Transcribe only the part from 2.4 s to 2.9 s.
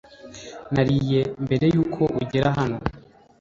hano.